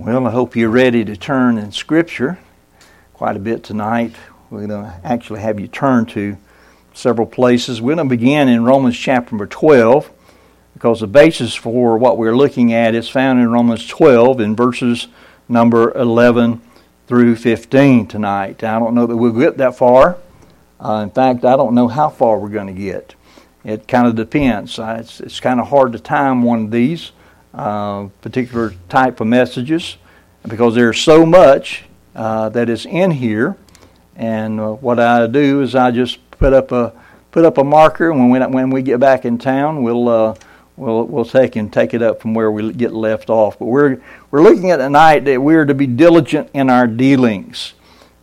[0.00, 2.38] Well, I hope you're ready to turn in Scripture
[3.12, 4.16] quite a bit tonight.
[4.48, 6.38] We're going to actually have you turn to
[6.94, 7.82] several places.
[7.82, 10.10] We're going to begin in Romans chapter number 12
[10.72, 15.08] because the basis for what we're looking at is found in Romans 12 in verses
[15.50, 16.62] number 11
[17.06, 18.64] through 15 tonight.
[18.64, 20.16] I don't know that we'll get that far.
[20.82, 23.16] Uh, in fact, I don't know how far we're going to get.
[23.64, 24.78] It kind of depends.
[24.78, 27.12] It's, it's kind of hard to time one of these
[27.54, 29.96] uh, particular type of messages
[30.46, 31.84] because there's so much
[32.14, 33.56] uh, that is in here.
[34.16, 36.92] And uh, what I do is I just put up a
[37.30, 40.34] put up a marker, and when we, when we get back in town, we'll uh,
[40.76, 43.58] we'll we'll take and take it up from where we get left off.
[43.58, 47.74] But we're we're looking at tonight that we are to be diligent in our dealings.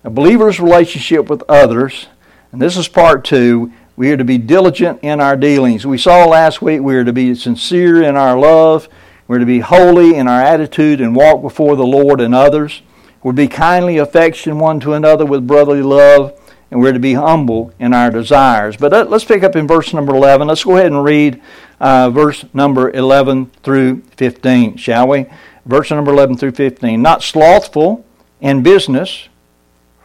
[0.03, 2.07] A believer's relationship with others,
[2.51, 3.71] and this is part two.
[3.95, 5.87] We are to be diligent in our dealings.
[5.87, 8.87] We saw last week we are to be sincere in our love
[9.27, 12.81] we're to be holy in our attitude and walk before the Lord and others.
[13.21, 16.39] We're to be kindly affection one to another with brotherly love,
[16.71, 18.77] and we're to be humble in our desires.
[18.77, 20.47] But uh, let's pick up in verse number 11.
[20.47, 21.41] Let's go ahead and read
[21.79, 25.25] uh, verse number 11 through 15, shall we?
[25.65, 27.01] Verse number 11 through 15.
[27.01, 28.05] Not slothful
[28.39, 29.27] in business,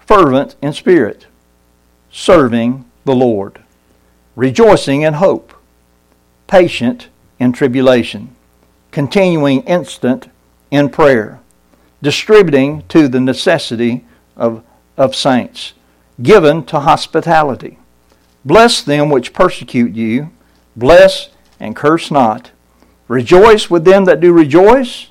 [0.04, 1.27] fervent in spirit,
[2.10, 3.62] serving the Lord,
[4.34, 5.54] rejoicing in hope,
[6.48, 8.34] patient in tribulation
[8.92, 10.30] continuing instant
[10.70, 11.40] in prayer,
[12.00, 14.04] distributing to the necessity
[14.36, 14.62] of,
[14.96, 15.72] of saints,
[16.22, 17.78] given to hospitality.
[18.44, 20.30] Bless them which persecute you,
[20.76, 22.52] bless and curse not.
[23.08, 25.10] Rejoice with them that do rejoice,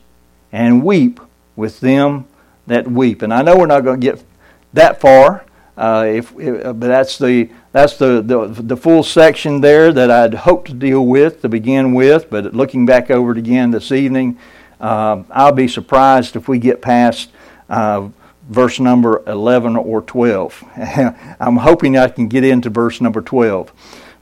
[0.52, 1.19] and weep
[1.55, 2.25] with them
[2.67, 3.21] that weep.
[3.21, 4.23] And I know we're not going to get
[4.73, 5.45] that far,
[5.77, 10.33] uh, if, if, but that's the that's the, the, the full section there that I'd
[10.33, 14.38] hoped to deal with to begin with, but looking back over it again this evening,
[14.80, 17.31] uh, I'll be surprised if we get past
[17.69, 18.09] uh,
[18.49, 20.64] verse number 11 or 12.
[21.39, 23.71] I'm hoping I can get into verse number 12.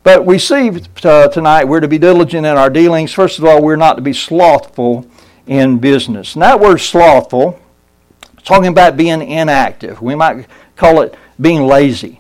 [0.04, 0.72] But we see
[1.04, 3.12] uh, tonight we're to be diligent in our dealings.
[3.12, 5.06] First of all, we're not to be slothful
[5.48, 6.36] in business.
[6.36, 7.60] And that word slothful,
[8.44, 10.02] talking about being inactive.
[10.02, 12.19] We might call it being lazy,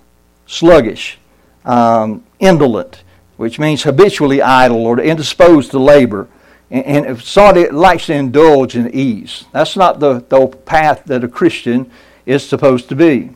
[0.49, 1.19] sluggish,
[1.63, 3.03] um, indolent,
[3.37, 6.27] which means habitually idle or indisposed to labor.
[6.71, 11.89] And, and likes to indulge in ease, that's not the, the path that a Christian
[12.25, 13.31] is supposed to be.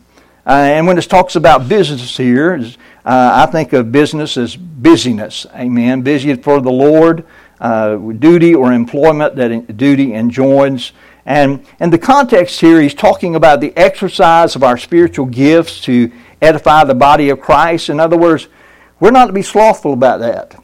[0.46, 2.54] Uh, and when it talks about business here,
[3.06, 5.46] uh, I think of business as busyness.
[5.56, 6.02] Amen.
[6.02, 7.26] Busy for the Lord,
[7.62, 10.92] uh, duty or employment that duty enjoins.
[11.26, 16.12] And in the context here, he's talking about the exercise of our spiritual gifts to
[16.44, 17.90] edify the body of Christ.
[17.90, 18.48] In other words,
[19.00, 20.56] we're not to be slothful about that.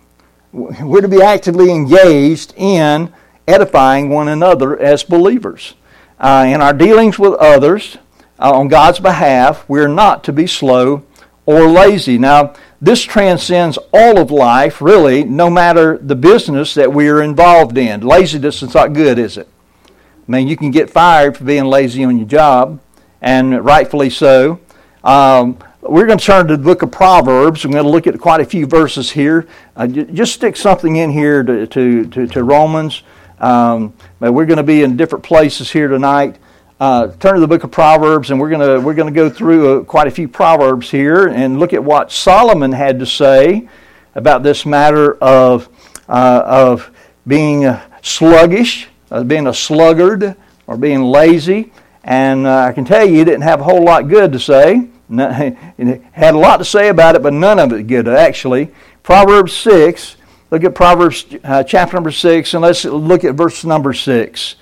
[0.52, 3.14] We're to be actively engaged in
[3.48, 5.76] edifying one another as believers.
[6.20, 7.98] Uh, in our dealings with others
[8.40, 11.04] uh, on God's behalf, we're not to be slow
[11.46, 12.18] or lazy.
[12.18, 17.78] Now, this transcends all of life, really, no matter the business that we are involved
[17.78, 18.02] in.
[18.02, 19.48] Laziness is not good, is it?
[19.86, 22.80] I mean, you can get fired for being lazy on your job,
[23.22, 24.60] and rightfully so.
[25.04, 27.64] Um, we're going to turn to the book of Proverbs.
[27.64, 29.48] I'm going to look at quite a few verses here.
[29.78, 33.04] Uh, just stick something in here to, to, to, to Romans.
[33.40, 36.38] Um, but we're going to be in different places here tonight.
[36.82, 39.30] Uh, turn to the book of Proverbs, and we're going to we're going to go
[39.30, 43.68] through uh, quite a few proverbs here and look at what Solomon had to say
[44.16, 45.68] about this matter of
[46.08, 46.92] uh, of
[47.28, 48.88] being sluggish,
[49.28, 50.36] being a sluggard,
[50.68, 51.72] or being lazy.
[52.04, 54.90] And uh, I can tell you, he didn't have a whole lot good to say.
[55.18, 58.72] had a lot to say about it, but none of it good, actually.
[59.02, 60.18] Proverbs 6,
[60.52, 64.56] look at Proverbs uh, chapter number 6, and let's look at verse number 6.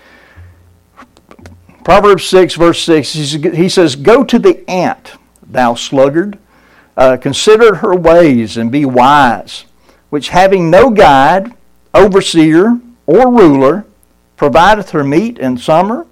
[1.83, 5.13] Proverbs 6, verse 6, he says, Go to the ant,
[5.45, 6.37] thou sluggard,
[6.95, 9.65] uh, consider her ways and be wise,
[10.09, 11.53] which having no guide,
[11.93, 13.85] overseer, or ruler,
[14.37, 16.05] provideth her meat in summer,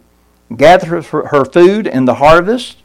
[0.55, 2.77] gathereth her food in the harvest,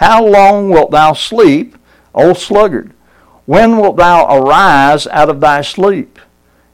[0.00, 1.76] how long wilt thou sleep,
[2.14, 2.94] O sluggard?
[3.44, 6.18] When wilt thou arise out of thy sleep?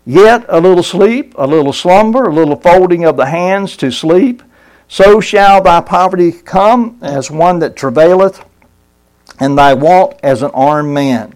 [0.04, 4.44] Yet a little sleep, a little slumber, a little folding of the hands to sleep.
[4.86, 8.44] So shall thy poverty come as one that travaileth,
[9.40, 11.34] and thy want as an armed man.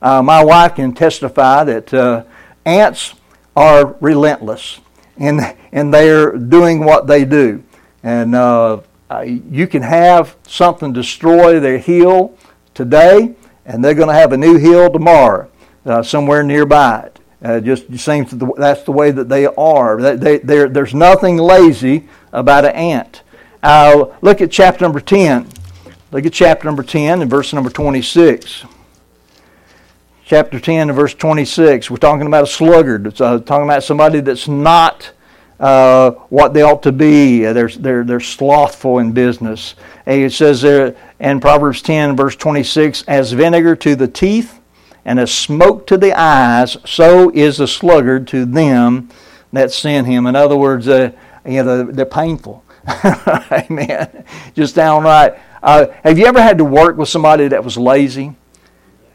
[0.00, 2.22] Uh, my wife can testify that uh,
[2.64, 3.12] ants
[3.56, 4.78] are relentless,
[5.16, 5.40] and,
[5.72, 7.64] and they're doing what they do.
[8.04, 12.36] And uh, uh, you can have something destroy their hill
[12.72, 13.34] today,
[13.66, 15.50] and they're going to have a new hill tomorrow,
[15.84, 17.20] uh, somewhere nearby it.
[17.42, 20.00] Uh, just seems that that's the way that they are.
[20.00, 23.22] They, they, there's nothing lazy about an ant.
[23.62, 25.48] Uh, look at chapter number 10.
[26.10, 28.64] Look at chapter number 10 and verse number 26.
[30.24, 31.90] Chapter 10 and verse 26.
[31.90, 33.06] We're talking about a sluggard.
[33.06, 35.12] It's uh, talking about somebody that's not
[35.60, 37.40] uh, what they ought to be.
[37.40, 39.74] They're, they're, they're slothful in business.
[40.06, 44.60] It says there in Proverbs 10, verse 26, as vinegar to the teeth
[45.04, 49.10] and as smoke to the eyes, so is the sluggard to them
[49.52, 50.26] that send him.
[50.26, 51.12] In other words, uh,
[51.46, 52.64] you know, they're painful.
[53.52, 54.24] Amen.
[54.54, 55.38] Just downright.
[55.62, 58.34] Uh, have you ever had to work with somebody that was lazy?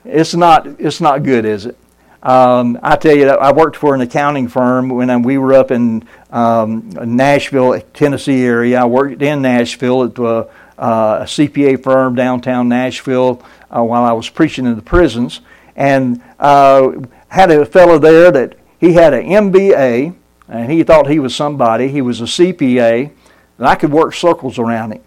[0.05, 0.65] It's not.
[0.79, 1.77] It's not good, is it?
[2.21, 6.03] Um, I tell you, I worked for an accounting firm when we were up in
[6.31, 8.81] um, Nashville, Tennessee area.
[8.81, 14.29] I worked in Nashville at uh, a CPA firm downtown Nashville uh, while I was
[14.29, 15.39] preaching in the prisons,
[15.77, 16.91] and uh,
[17.29, 20.13] had a fellow there that he had an MBA,
[20.49, 21.87] and he thought he was somebody.
[21.87, 23.11] He was a CPA,
[23.57, 25.03] and I could work circles around him.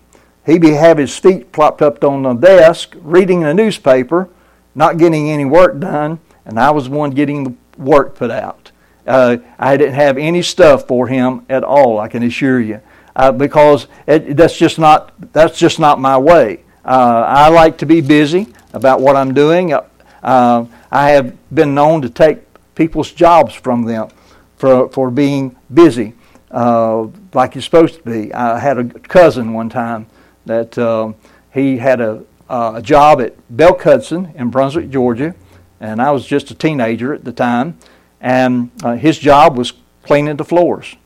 [0.46, 4.28] He'd be have his feet plopped up on the desk, reading the newspaper,
[4.74, 8.72] not getting any work done, and I was the one getting the work put out.
[9.06, 11.98] Uh, I didn't have any stuff for him at all.
[11.98, 12.80] I can assure you,
[13.16, 16.64] uh, because it, that's just not that's just not my way.
[16.84, 19.72] Uh, I like to be busy about what I'm doing.
[19.72, 22.38] Uh, I have been known to take
[22.74, 24.08] people's jobs from them
[24.56, 26.14] for for being busy,
[26.52, 28.32] uh, like you're supposed to be.
[28.32, 30.06] I had a cousin one time
[30.46, 31.16] that um,
[31.52, 35.34] he had a, a job at Belk Hudson in Brunswick, Georgia
[35.82, 37.76] and I was just a teenager at the time,
[38.20, 39.72] and uh, his job was
[40.04, 40.96] cleaning the floors.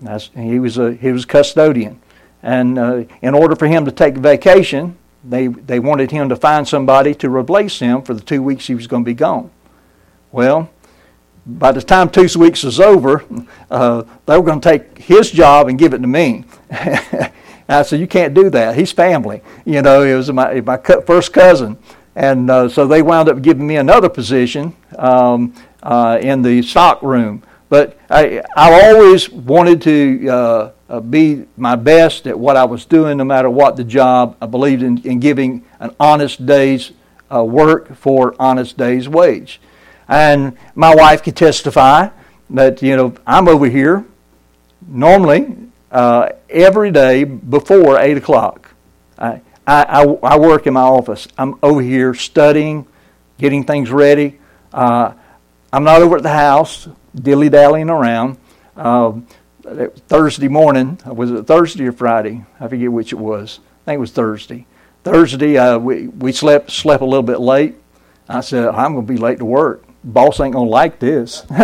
[0.00, 2.00] That's, he was a he was custodian,
[2.42, 6.66] and uh, in order for him to take vacation, they they wanted him to find
[6.66, 9.50] somebody to replace him for the two weeks he was going to be gone.
[10.30, 10.70] Well,
[11.44, 13.24] by the time two weeks was over,
[13.68, 16.44] uh, they were going to take his job and give it to me.
[17.68, 18.76] I said, "You can't do that.
[18.76, 19.42] He's family.
[19.64, 21.76] You know, he was my my first cousin."
[22.20, 27.02] And uh, so they wound up giving me another position um, uh, in the stock
[27.02, 27.42] room.
[27.70, 33.16] But I, I always wanted to uh, be my best at what I was doing,
[33.16, 34.36] no matter what the job.
[34.38, 36.92] I believed in, in giving an honest day's
[37.34, 39.58] uh, work for honest day's wage.
[40.06, 42.10] And my wife could testify
[42.50, 44.04] that, you know, I'm over here
[44.86, 45.56] normally
[45.90, 48.74] uh, every day before 8 o'clock.
[49.18, 51.28] I, I, I, I, work in my office.
[51.38, 52.86] I'm over here studying,
[53.38, 54.38] getting things ready.
[54.72, 55.12] Uh,
[55.72, 58.38] I'm not over at the house dilly dallying around.
[58.76, 59.20] Uh,
[60.08, 62.44] Thursday morning, was it Thursday or Friday?
[62.58, 63.60] I forget which it was.
[63.82, 64.66] I think it was Thursday.
[65.04, 67.76] Thursday, uh, we, we slept slept a little bit late.
[68.28, 69.84] I said, I'm going to be late to work.
[70.02, 71.44] Boss ain't going to like this.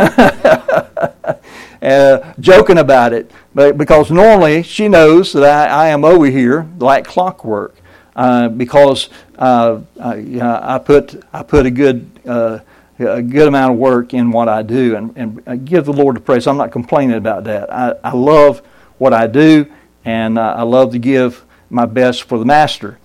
[1.83, 6.69] uh, joking about it, but because normally she knows that I, I am over here
[6.79, 7.75] like clockwork
[8.17, 12.59] uh, because uh, I, I, put I put a good uh,
[12.99, 16.17] a good amount of work in what I do, and, and I give the Lord
[16.17, 16.47] the praise.
[16.47, 17.71] I'm not complaining about that.
[17.71, 18.61] I, I love
[18.97, 19.71] what I do,
[20.05, 22.99] and uh, I love to give my best for the Master.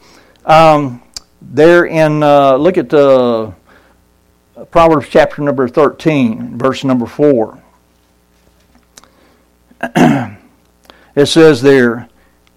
[0.46, 1.04] Um,
[1.42, 3.54] there in uh, look at the
[4.70, 7.62] Proverbs chapter number 13, verse number 4.
[11.16, 12.08] it says there,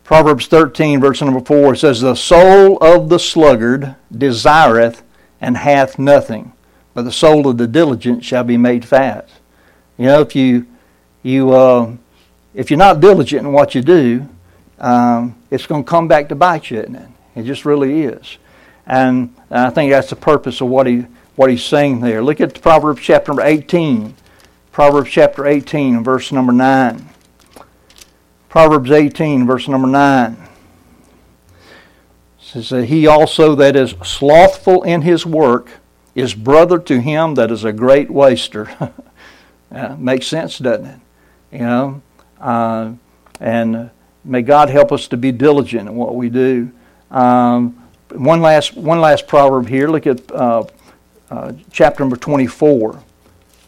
[0.04, 5.02] Proverbs 13, verse number 4 says, The soul of the sluggard desireth
[5.40, 6.52] and hath nothing,
[6.92, 9.28] but the soul of the diligent shall be made fat.
[9.96, 10.66] You know, if you
[11.22, 11.96] you uh,
[12.52, 14.28] if you're not diligent in what you do,
[14.78, 17.08] um, it's going to come back to bite you, isn't it?
[17.34, 18.38] It just really is.
[18.86, 21.06] And I think that's the purpose of what he
[21.36, 22.22] what he's saying there.
[22.22, 24.14] Look at Proverbs chapter number 18.
[24.70, 27.08] Proverbs chapter 18, verse number 9.
[28.54, 30.36] Proverbs 18, verse number 9
[32.38, 35.70] says that he also that is slothful in his work
[36.14, 38.70] is brother to him that is a great waster.
[39.98, 41.00] makes sense, doesn't it?
[41.50, 42.02] You know,
[42.40, 42.92] uh,
[43.40, 43.90] and
[44.24, 46.70] may God help us to be diligent in what we do.
[47.10, 47.82] Um,
[48.12, 49.88] one last one last proverb here.
[49.88, 50.64] Look at uh,
[51.28, 53.02] uh, chapter number 24.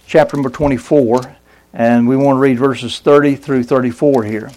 [0.07, 1.37] Chapter number 24,
[1.73, 4.52] and we want to read verses 30 through 34 here.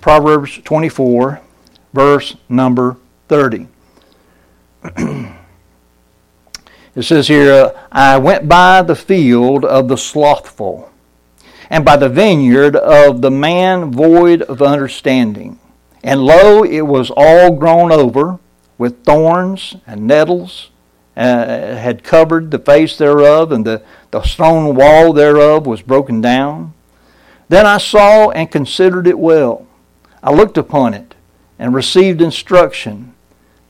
[0.00, 1.40] Proverbs 24,
[1.92, 2.96] verse number
[3.28, 3.66] 30.
[4.96, 5.32] it
[7.02, 10.92] says here, I went by the field of the slothful,
[11.68, 15.58] and by the vineyard of the man void of understanding.
[16.04, 18.38] And lo, it was all grown over
[18.78, 20.70] with thorns and nettles,
[21.16, 26.72] uh, had covered the face thereof, and the, the stone wall thereof was broken down.
[27.48, 29.67] Then I saw and considered it well
[30.28, 31.14] I looked upon it,
[31.58, 33.14] and received instruction.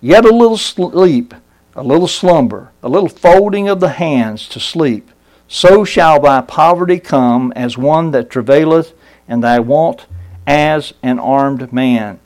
[0.00, 1.32] Yet a little sleep,
[1.76, 5.08] a little slumber, a little folding of the hands to sleep.
[5.46, 8.92] So shall thy poverty come as one that travaileth,
[9.28, 10.06] and thy want
[10.48, 12.18] as an armed man.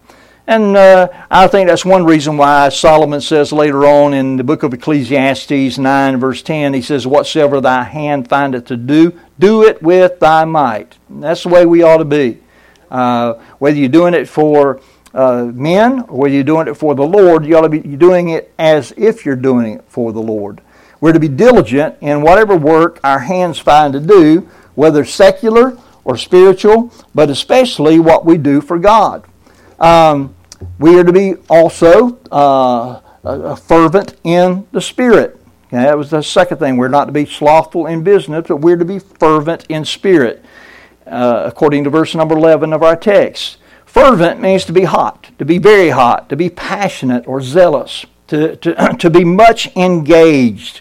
[0.46, 4.62] And uh, I think that's one reason why Solomon says later on in the book
[4.62, 9.82] of Ecclesiastes 9, verse 10, he says, Whatsoever thy hand findeth to do, do it
[9.82, 10.96] with thy might.
[11.10, 12.41] And that's the way we ought to be.
[12.92, 14.80] Uh, whether you're doing it for
[15.14, 18.28] uh, men or whether you're doing it for the Lord, you ought to be doing
[18.28, 20.60] it as if you're doing it for the Lord.
[21.00, 26.16] We're to be diligent in whatever work our hands find to do, whether secular or
[26.16, 29.24] spiritual, but especially what we do for God.
[29.80, 30.34] Um,
[30.78, 35.40] we are to be also uh, fervent in the Spirit.
[35.72, 36.76] Okay, that was the second thing.
[36.76, 40.44] We're not to be slothful in business, but we're to be fervent in spirit,
[41.06, 43.58] uh, according to verse number 11 of our text.
[43.84, 48.56] Fervent means to be hot, to be very hot, to be passionate or zealous, to,
[48.56, 50.80] to, to be much engaged.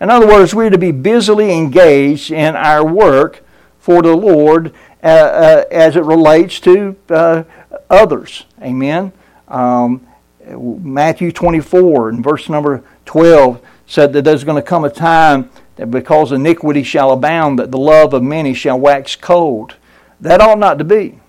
[0.00, 3.44] In other words, we're to be busily engaged in our work
[3.78, 7.42] for the Lord uh, uh, as it relates to uh,
[7.90, 8.44] others.
[8.60, 9.12] Amen.
[9.48, 10.06] Um,
[10.48, 15.90] Matthew 24 and verse number 12 said that there's going to come a time that
[15.90, 19.76] because iniquity shall abound, that the love of many shall wax cold.
[20.20, 21.20] That ought not to be.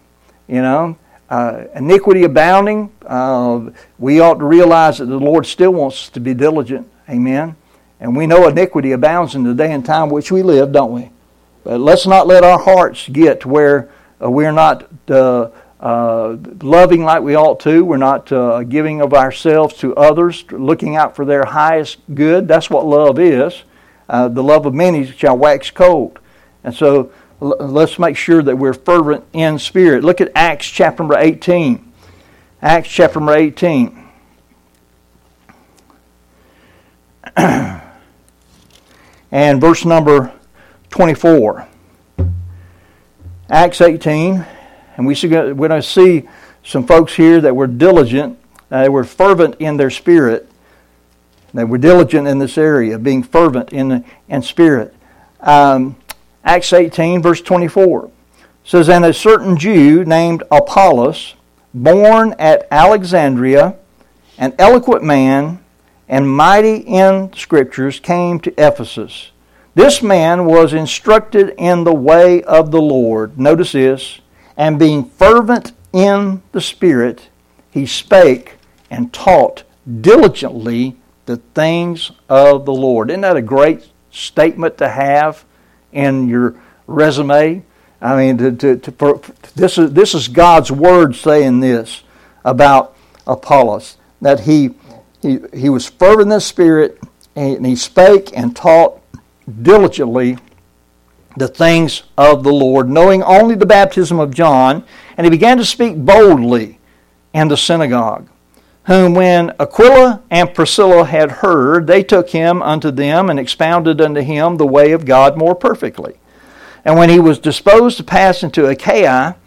[0.47, 0.97] You know,
[1.29, 6.19] uh, iniquity abounding, uh, we ought to realize that the Lord still wants us to
[6.19, 6.87] be diligent.
[7.09, 7.55] Amen.
[7.99, 11.09] And we know iniquity abounds in the day and time which we live, don't we?
[11.63, 13.89] But let's not let our hearts get to where
[14.21, 17.83] uh, we're not uh, uh, loving like we ought to.
[17.83, 22.47] We're not uh, giving of ourselves to others, looking out for their highest good.
[22.47, 23.63] That's what love is.
[24.09, 26.19] Uh, the love of many shall wax cold.
[26.63, 30.03] And so l- let's make sure that we're fervent in spirit.
[30.03, 31.91] Look at Acts chapter number 18.
[32.61, 33.99] Acts chapter number 18.
[39.31, 40.31] and verse number
[40.89, 41.67] 24.
[43.49, 44.45] Acts 18
[44.97, 46.27] and we see, we're going to see
[46.63, 48.39] some folks here that were diligent,
[48.71, 50.49] uh, they were fervent in their spirit.
[51.53, 54.95] They were diligent in this area, being fervent in, in spirit.
[55.39, 55.95] Um,
[56.43, 58.09] Acts 18, verse 24
[58.63, 61.35] says, And a certain Jew named Apollos,
[61.73, 63.75] born at Alexandria,
[64.37, 65.59] an eloquent man
[66.09, 69.31] and mighty in scriptures, came to Ephesus.
[69.75, 73.39] This man was instructed in the way of the Lord.
[73.39, 74.19] Notice this
[74.55, 77.29] and being fervent in the Spirit,
[77.71, 78.57] he spake
[78.89, 79.63] and taught
[80.01, 83.09] diligently the things of the Lord.
[83.09, 85.45] Isn't that a great statement to have
[85.91, 86.55] in your
[86.87, 87.63] resume?
[88.01, 89.21] I mean, to, to, to, for,
[89.55, 92.03] this, is, this is God's word saying this
[92.43, 94.71] about Apollos that he,
[95.21, 97.01] he, he was fervent in the Spirit
[97.35, 99.01] and he spake and taught
[99.61, 100.37] diligently
[101.37, 104.83] the things of the Lord, knowing only the baptism of John,
[105.17, 106.79] and he began to speak boldly
[107.33, 108.29] in the synagogue.
[108.85, 114.21] Whom, when Aquila and Priscilla had heard, they took him unto them and expounded unto
[114.21, 116.15] him the way of God more perfectly.
[116.83, 119.37] And when he was disposed to pass into Achaia,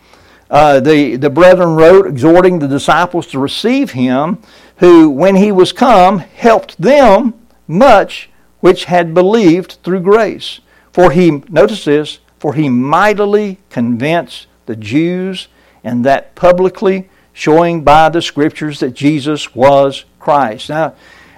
[0.51, 4.39] uh, the, the brethren wrote, exhorting the disciples to receive him,
[4.77, 7.35] who, when he was come, helped them
[7.67, 10.61] much which had believed through grace.
[10.93, 15.49] For he, notice this, for he mightily convinced the Jews,
[15.85, 20.71] and that publicly, showing by the scriptures that Jesus was Christ.
[20.71, 20.95] Now,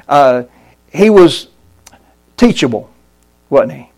[0.08, 0.44] uh,
[0.92, 1.48] he was
[2.36, 2.88] teachable,
[3.50, 3.90] wasn't he?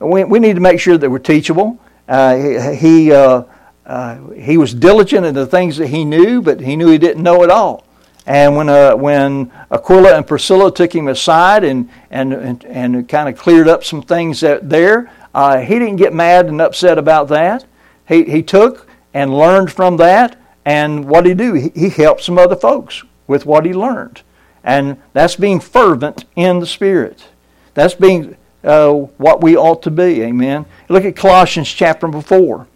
[0.00, 1.78] We, we need to make sure that we're teachable.
[2.08, 3.44] Uh, he uh,
[3.86, 7.22] uh, he was diligent in the things that he knew, but he knew he didn't
[7.22, 7.84] know it all.
[8.26, 13.28] And when, uh, when Aquila and Priscilla took him aside and, and, and, and kind
[13.28, 17.28] of cleared up some things that there, uh, he didn't get mad and upset about
[17.28, 17.64] that.
[18.06, 20.36] He, he took and learned from that.
[20.68, 21.54] And what he do?
[21.54, 24.20] He, he helped some other folks with what he learned.
[24.62, 27.26] And that's being fervent in the Spirit.
[27.72, 30.22] That's being uh, what we ought to be.
[30.22, 30.66] Amen.
[30.90, 32.66] Look at Colossians chapter number 4.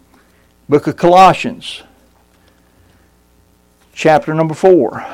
[0.67, 1.83] Book of Colossians,
[3.93, 5.05] chapter number 4.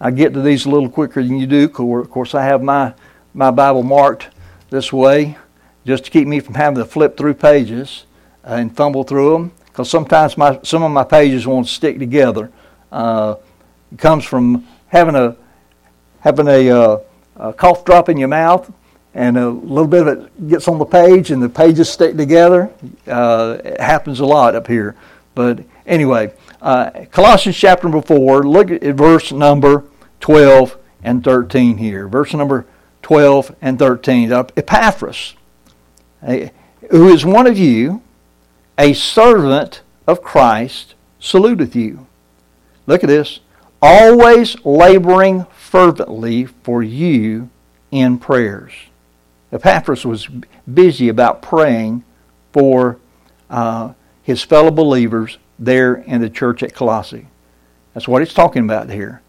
[0.00, 1.66] I get to these a little quicker than you do.
[1.66, 2.92] Of course, I have my,
[3.32, 4.30] my Bible marked
[4.70, 5.38] this way
[5.86, 8.02] just to keep me from having to flip through pages
[8.46, 9.52] and fumble through them.
[9.66, 12.50] Because sometimes my, some of my pages won't stick together.
[12.90, 13.34] Uh,
[13.92, 15.36] it comes from having a
[16.20, 16.98] having a, uh,
[17.36, 18.72] a cough drop in your mouth,
[19.14, 22.70] and a little bit of it gets on the page, and the pages stick together.
[23.06, 24.96] Uh, it happens a lot up here,
[25.34, 29.84] but anyway, uh, Colossians chapter number 4, look at verse number
[30.20, 32.08] 12 and 13 here.
[32.08, 32.66] Verse number
[33.02, 34.32] 12 and 13.
[34.32, 35.34] Epaphras,
[36.90, 38.02] who is one of you,
[38.78, 42.06] a servant of Christ, saluteth you.
[42.86, 43.40] Look at this.
[43.82, 47.50] Always laboring fervently for you
[47.90, 48.72] in prayers.
[49.52, 50.28] Epaphras was
[50.72, 52.04] busy about praying
[52.52, 52.98] for
[53.48, 53.92] uh,
[54.22, 57.28] his fellow believers there in the church at Colossae.
[57.94, 59.22] That's what he's talking about here.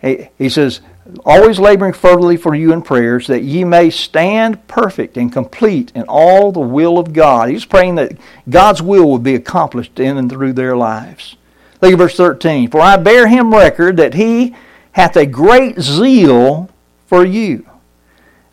[0.00, 0.80] He, he says,
[1.24, 6.04] always laboring fervently for you in prayers, that ye may stand perfect and complete in
[6.08, 7.48] all the will of God.
[7.48, 8.16] He's praying that
[8.48, 11.36] God's will would be accomplished in and through their lives.
[11.80, 12.70] Look at verse 13.
[12.70, 14.54] For I bear him record that he
[14.92, 16.70] hath a great zeal
[17.06, 17.66] for you,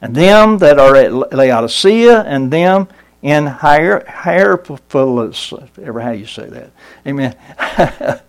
[0.02, 2.88] and them that are at Laodicea, and them
[3.22, 5.54] in Hierapolis.
[5.82, 6.72] Ever how you say that?
[7.06, 7.36] Amen.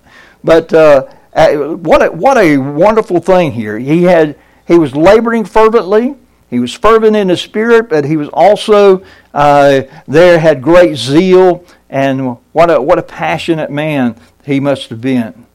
[0.44, 1.06] but uh,
[1.47, 3.78] what a, what a wonderful thing here.
[3.78, 6.16] He had he was laboring fervently.
[6.50, 9.04] He was fervent in his spirit, but he was also
[9.35, 15.00] uh, there had great zeal and what a what a passionate man he must have
[15.00, 15.47] been.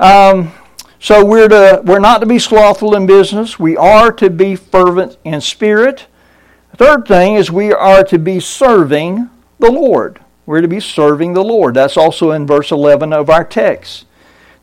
[0.00, 0.52] Um,
[1.00, 3.58] so we're to we're not to be slothful in business.
[3.58, 6.06] We are to be fervent in spirit.
[6.76, 9.28] Third thing is we are to be serving
[9.58, 10.20] the Lord.
[10.46, 11.74] We're to be serving the Lord.
[11.74, 14.06] That's also in verse 11 of our text.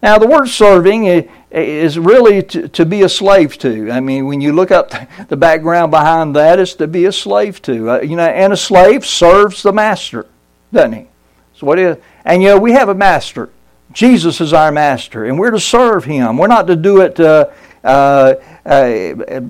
[0.06, 1.06] Now, the word serving
[1.50, 3.90] is really to, to, be a slave to.
[3.90, 4.92] I mean, when you look up
[5.30, 7.90] the background behind that, it's to be a slave to.
[7.90, 10.28] Uh, you know, and a slave serves the master,
[10.72, 11.08] doesn't he?
[11.56, 11.98] So what is?
[12.24, 13.50] And you know, we have a master.
[13.94, 16.38] Jesus is our master, and we're to serve him.
[16.38, 17.50] We're not to do it uh,
[17.84, 19.42] uh, uh,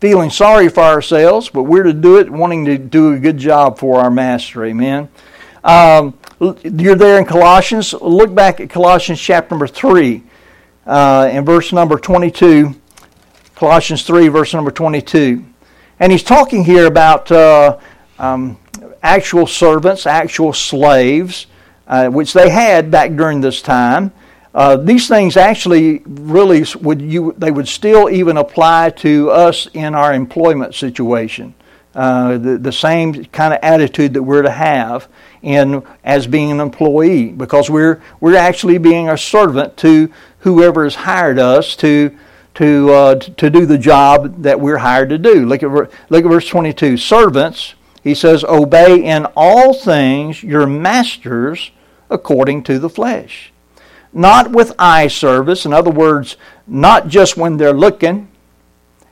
[0.00, 3.78] feeling sorry for ourselves, but we're to do it wanting to do a good job
[3.78, 4.64] for our master.
[4.64, 5.10] Amen.
[5.62, 7.94] Um, you're there in Colossians.
[7.94, 10.22] Look back at Colossians chapter number 3
[10.86, 12.74] uh, and verse number 22.
[13.54, 15.42] Colossians 3, verse number 22.
[15.98, 17.78] And he's talking here about uh,
[18.18, 18.58] um,
[19.02, 21.46] actual servants, actual slaves,
[21.86, 24.12] uh, which they had back during this time.
[24.54, 29.94] Uh, these things actually really would you they would still even apply to us in
[29.94, 31.54] our employment situation.
[31.96, 35.08] Uh, the, the same kind of attitude that we're to have
[35.40, 40.94] in as being an employee because we're we're actually being a servant to whoever has
[40.94, 42.14] hired us to
[42.52, 45.46] to uh, to do the job that we're hired to do.
[45.46, 46.98] Look at look at verse 22.
[46.98, 51.70] Servants, he says, obey in all things your masters
[52.10, 53.54] according to the flesh
[54.12, 55.66] not with eye service.
[55.66, 58.28] In other words, not just when they're looking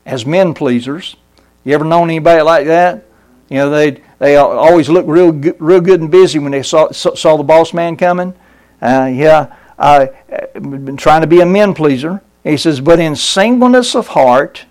[0.07, 1.17] as men pleasers.
[1.65, 3.05] You ever known anybody like that?
[3.49, 6.91] You know, they they always look real good, real good and busy when they saw
[6.93, 8.35] saw the boss man coming.
[8.81, 10.07] Uh, yeah, uh,
[10.55, 12.23] been trying to be a men pleaser.
[12.43, 14.67] He says, but in singleness of heart,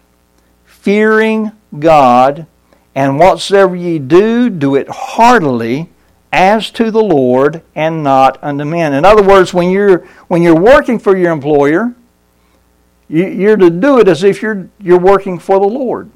[0.64, 2.46] fearing God,
[2.94, 5.90] and whatsoever ye do, do it heartily
[6.32, 8.94] as to the Lord and not unto men.
[8.94, 11.96] In other words, when you're when you're working for your employer,
[13.08, 16.12] you, are to do it as if you're you're working for the Lord,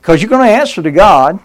[0.00, 1.40] because you're going to answer to God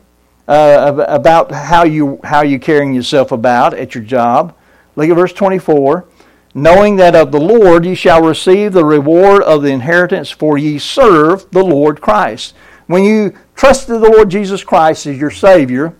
[0.48, 4.56] uh, about how you how you're carrying yourself about at your job.
[4.96, 6.08] Look at verse 24.
[6.54, 10.80] Knowing that of the Lord ye shall receive the reward of the inheritance, for ye
[10.80, 12.56] serve the Lord Christ.
[12.88, 15.94] When you trusted the Lord Jesus Christ as your Savior,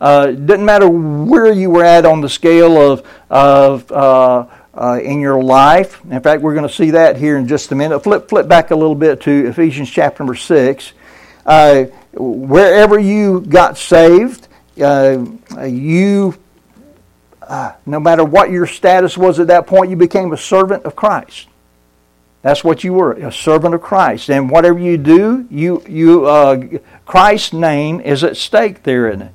[0.00, 5.00] uh, it didn't matter where you were at on the scale of, of uh, uh,
[5.02, 6.04] in your life.
[6.10, 8.00] In fact, we're going to see that here in just a minute.
[8.00, 10.92] Flip, flip back a little bit to Ephesians chapter number 6.
[11.46, 14.48] Uh, wherever you got saved,
[14.80, 15.24] uh,
[15.66, 16.34] you,
[17.42, 20.96] uh, no matter what your status was at that point, you became a servant of
[20.96, 21.48] Christ.
[22.42, 24.30] That's what you were, a servant of Christ.
[24.30, 29.32] And whatever you do, you, you, Christ's name is at stake there in it.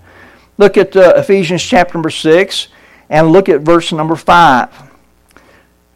[0.59, 2.67] Look at uh, Ephesians chapter number 6
[3.09, 4.88] and look at verse number 5.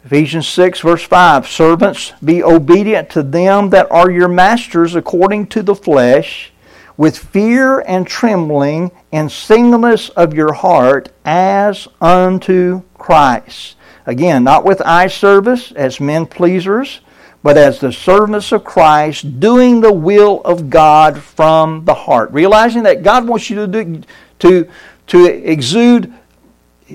[0.04, 5.62] Ephesians 6, verse 5 Servants, be obedient to them that are your masters according to
[5.62, 6.52] the flesh,
[6.98, 13.76] with fear and trembling and singleness of your heart, as unto Christ.
[14.04, 17.00] Again, not with eye service as men pleasers,
[17.42, 22.30] but as the servants of Christ, doing the will of God from the heart.
[22.30, 24.02] Realizing that God wants you to do,
[24.40, 24.68] to,
[25.06, 26.12] to exude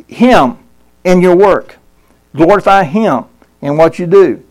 [0.08, 0.60] Him
[1.04, 1.79] in your work.
[2.36, 3.26] Glorify Him
[3.62, 4.44] in what you do.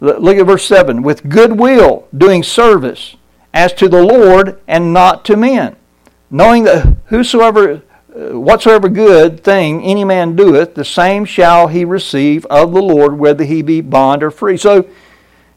[0.00, 3.16] Look at verse 7 with goodwill doing service
[3.52, 5.76] as to the Lord and not to men,
[6.30, 7.82] knowing that whosoever
[8.14, 13.44] whatsoever good thing any man doeth, the same shall he receive of the Lord, whether
[13.44, 14.56] he be bond or free.
[14.56, 14.88] So,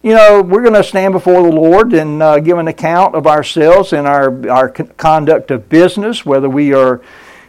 [0.01, 3.27] you know, we're going to stand before the Lord and uh, give an account of
[3.27, 6.25] ourselves and our our conduct of business.
[6.25, 7.01] Whether we are,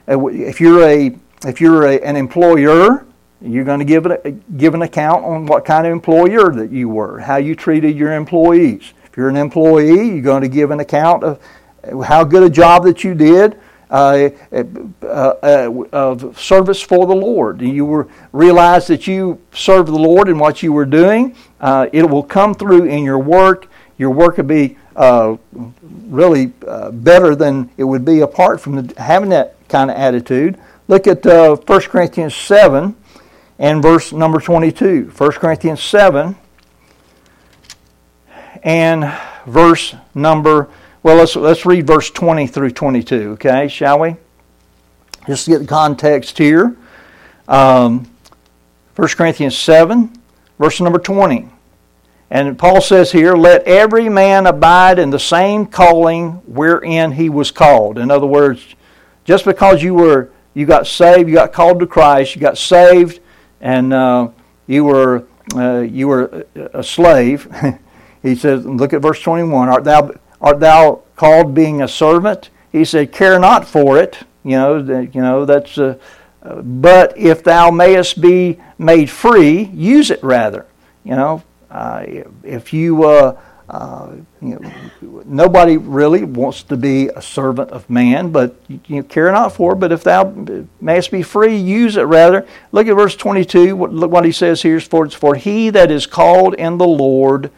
[0.08, 3.06] uh, if you're a if you're a, an employer,
[3.40, 6.88] you're going to give a, give an account on what kind of employer that you
[6.88, 8.92] were, how you treated your employees.
[9.04, 11.40] If you're an employee, you're going to give an account of
[12.04, 13.58] how good a job that you did
[13.90, 14.64] uh, uh,
[15.06, 17.62] uh, of service for the Lord.
[17.62, 21.34] You were, realize that you serve the Lord in what you were doing.
[21.60, 23.68] Uh, it will come through in your work.
[23.96, 25.36] Your work will be uh,
[26.08, 30.58] really uh, better than it would be apart from the, having that kind of attitude.
[30.88, 32.96] Look at uh, 1 Corinthians 7
[33.58, 35.12] and verse number 22.
[35.16, 36.36] 1 Corinthians 7
[38.62, 40.68] and verse number
[41.02, 44.16] well, let's, let's read verse 20 through 22, okay, shall we?
[45.26, 46.76] Just to get the context here.
[47.46, 48.10] Um,
[48.96, 50.12] 1 Corinthians 7,
[50.58, 51.48] verse number 20.
[52.30, 57.50] And Paul says here, Let every man abide in the same calling wherein he was
[57.52, 57.96] called.
[57.96, 58.74] In other words,
[59.24, 63.20] just because you were you got saved, you got called to Christ, you got saved,
[63.60, 64.28] and uh,
[64.66, 67.48] you were uh, you were a slave.
[68.22, 69.68] he says, look at verse 21.
[69.68, 72.50] Art thou art thou called being a servant?
[72.70, 74.18] He said, care not for it.
[74.44, 75.78] You know, you know that's.
[75.78, 75.98] Uh,
[76.62, 80.66] but if thou mayest be made free, use it rather.
[81.04, 82.04] You know, uh,
[82.44, 88.56] if you, uh, you know, nobody really wants to be a servant of man, but
[88.66, 89.74] you, care not for.
[89.74, 90.24] But if thou
[90.80, 92.46] mayest be free, use it rather.
[92.72, 93.76] Look at verse twenty-two.
[93.76, 97.50] Look what he says here: "For it's for he that is called in the Lord,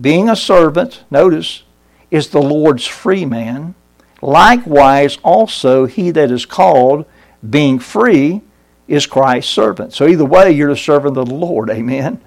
[0.00, 1.62] being a servant, notice
[2.10, 3.74] is the Lord's free man.
[4.20, 7.06] Likewise, also, he that is called,
[7.48, 8.40] being free,
[8.86, 9.92] is Christ's servant.
[9.92, 11.70] So, either way, you're a servant of the Lord.
[11.70, 12.20] Amen.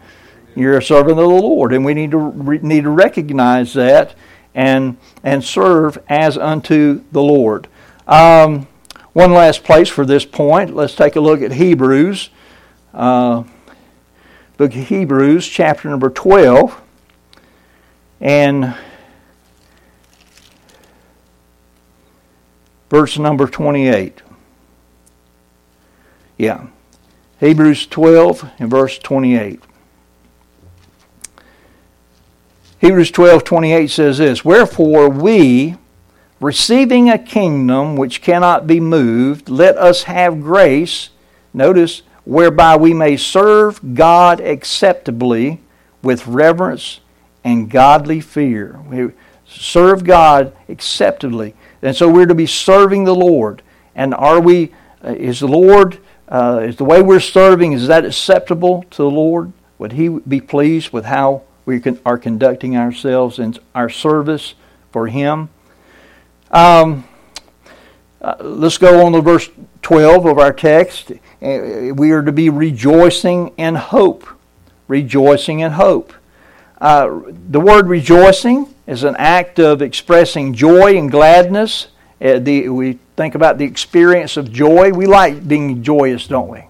[0.56, 4.16] You're a servant of the Lord, and we need to need to recognize that
[4.54, 7.68] and and serve as unto the Lord.
[8.08, 8.68] Um,
[9.14, 10.76] one last place for this point.
[10.76, 12.30] Let's take a look at Hebrews,
[12.94, 13.44] uh,
[14.58, 16.82] book of Hebrews, chapter number twelve,
[18.22, 18.76] and
[22.90, 24.22] verse number 28.
[26.38, 26.68] Yeah.
[27.40, 29.62] Hebrews 12 and verse 28.
[32.80, 35.76] Hebrews 12, 28 says this Wherefore we,
[36.42, 41.10] receiving a kingdom which cannot be moved, let us have grace,
[41.54, 45.62] notice, whereby we may serve God acceptably
[46.02, 47.00] with reverence
[47.44, 48.82] and godly fear.
[48.90, 49.12] We
[49.48, 51.54] serve God acceptably.
[51.82, 53.62] And so we're to be serving the Lord.
[53.96, 58.04] And are we, uh, is the Lord, uh, is the way we're serving, is that
[58.04, 59.54] acceptable to the Lord?
[59.78, 64.54] Would He be pleased with how we can, are conducting ourselves in our service
[64.92, 65.50] for Him?
[66.52, 67.06] Um,
[68.22, 69.50] uh, let's go on to verse
[69.82, 71.12] 12 of our text.
[71.12, 74.28] Uh, we are to be rejoicing in hope.
[74.88, 76.14] Rejoicing in hope.
[76.80, 81.88] Uh, the word rejoicing is an act of expressing joy and gladness.
[82.22, 84.92] Uh, the, we think about the experience of joy.
[84.92, 86.64] We like being joyous, don't we?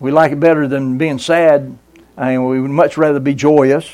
[0.00, 1.76] We like it better than being sad.
[2.18, 3.88] Mean, we would much rather be joyous.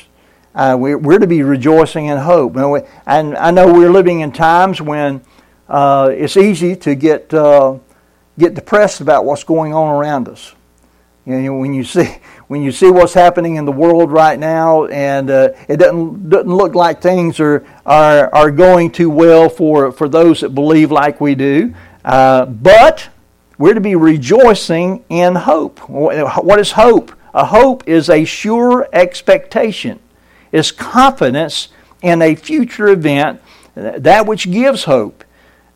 [0.55, 2.55] Uh, we're, we're, to be rejoicing in hope.
[2.55, 5.21] And, we, and, I know we're living in times when
[5.67, 7.77] uh, it's easy to get uh,
[8.39, 10.55] get depressed about what's going on around us.
[11.25, 12.05] You know, when you see
[12.47, 16.53] when you see what's happening in the world right now, and uh, it doesn't doesn't
[16.55, 21.19] look like things are are are going too well for for those that believe like
[21.19, 21.73] we do.
[22.03, 23.09] Uh, but
[23.57, 25.79] we're to be rejoicing in hope.
[25.89, 27.11] What is hope?
[27.35, 29.99] A hope is a sure expectation.
[30.53, 31.67] It's confidence
[32.01, 33.41] in a future event,
[33.75, 35.25] that which gives hope.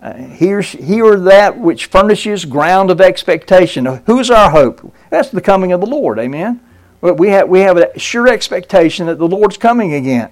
[0.01, 3.85] Uh, here's, here that which furnishes ground of expectation.
[4.05, 4.93] Who's our hope?
[5.09, 6.17] That's the coming of the Lord.
[6.17, 6.61] Amen.
[7.01, 10.31] We have, we have a sure expectation that the Lord's coming again.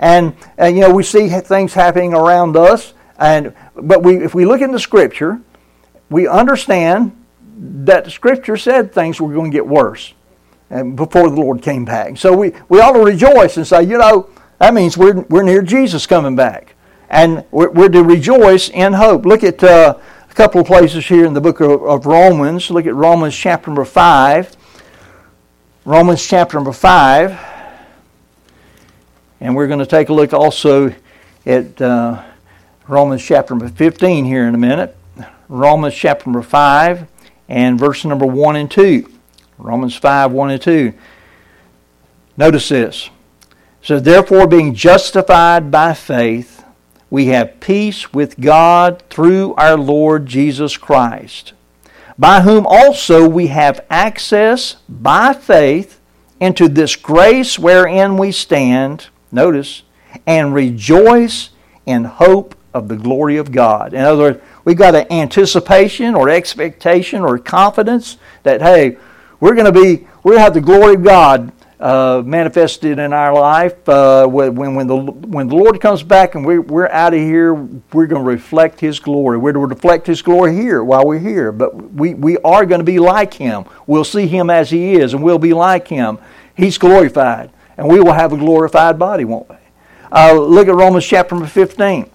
[0.00, 2.94] And, and you know, we see things happening around us.
[3.16, 5.40] And, but we, if we look in the Scripture,
[6.10, 7.16] we understand
[7.56, 10.14] that the Scripture said things were going to get worse
[10.82, 12.16] before the Lord came back.
[12.16, 15.62] So we, we ought to rejoice and say, you know, that means we're, we're near
[15.62, 16.74] Jesus coming back.
[17.10, 19.24] And we're, we're to rejoice in hope.
[19.24, 22.70] Look at uh, a couple of places here in the book of, of Romans.
[22.70, 24.56] Look at Romans chapter number 5.
[25.84, 27.38] Romans chapter number 5.
[29.40, 30.94] And we're going to take a look also
[31.46, 32.24] at uh,
[32.88, 34.96] Romans chapter number 15 here in a minute.
[35.48, 37.06] Romans chapter number 5
[37.48, 39.13] and verse number 1 and 2.
[39.64, 40.92] Romans 5, 1 and 2.
[42.36, 43.08] Notice this.
[43.80, 46.62] So, therefore, being justified by faith,
[47.08, 51.54] we have peace with God through our Lord Jesus Christ,
[52.18, 55.98] by whom also we have access by faith
[56.40, 59.82] into this grace wherein we stand, notice,
[60.26, 61.50] and rejoice
[61.86, 63.94] in hope of the glory of God.
[63.94, 68.98] In other words, we've got an anticipation or expectation or confidence that, hey,
[69.44, 73.12] we're going to be, we're going to have the glory of God uh, manifested in
[73.12, 73.86] our life.
[73.86, 77.52] Uh, when, when, the, when the Lord comes back and we're, we're out of here,
[77.52, 79.36] we're going to reflect His glory.
[79.36, 82.78] We're going to reflect His glory here while we're here, but we, we are going
[82.78, 83.66] to be like Him.
[83.86, 86.16] We'll see Him as He is, and we'll be like Him.
[86.56, 89.56] He's glorified, and we will have a glorified body, won't we?
[90.10, 92.08] Uh, look at Romans chapter number 15.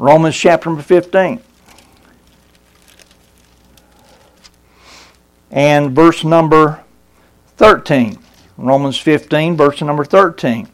[0.00, 1.40] Romans chapter number 15.
[5.54, 6.84] And verse number
[7.56, 8.18] 13.
[8.58, 10.68] Romans 15, verse number 13.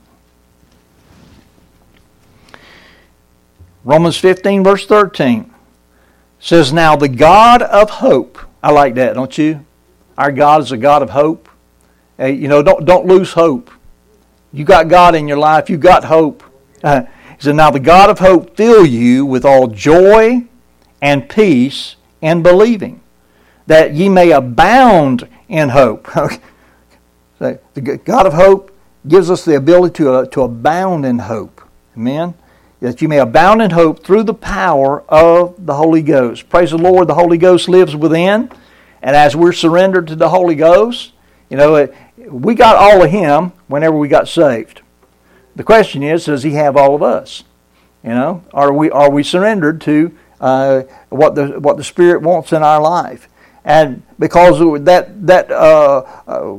[3.84, 5.54] Romans 15, verse 13
[6.38, 9.64] says, Now the God of hope, I like that, don't you?
[10.18, 11.48] Our God is a God of hope.
[12.18, 13.70] You know, don't, don't lose hope.
[14.52, 16.42] You got God in your life, you got hope.
[16.82, 17.02] Uh,
[17.36, 20.46] he said, Now the God of hope fill you with all joy
[21.00, 23.00] and peace and believing,
[23.66, 26.08] that ye may abound in hope.
[27.38, 28.74] the God of hope
[29.06, 31.62] gives us the ability to, uh, to abound in hope.
[31.96, 32.34] Amen?
[32.80, 36.48] That you may abound in hope through the power of the Holy Ghost.
[36.48, 38.50] Praise the Lord, the Holy Ghost lives within.
[39.02, 41.12] And as we're surrendered to the Holy Ghost,
[41.48, 41.88] you know,
[42.28, 44.82] we got all of Him whenever we got saved.
[45.56, 47.44] The question is, does He have all of us?
[48.02, 52.52] You know, are we are we surrendered to uh, what the what the Spirit wants
[52.52, 53.28] in our life?
[53.64, 56.56] And because that that uh, uh,